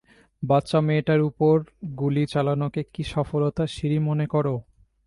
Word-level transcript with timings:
বাচ্চা 0.43 0.79
মেয়েটার 0.87 1.21
উপর 1.21 1.55
গুলি 1.99 2.23
চালানোকে 2.25 2.81
কি 2.93 3.03
সফলতার 3.13 3.69
সিঁড়ি 3.75 3.97
মনে 4.07 4.25
করো? 4.33 4.55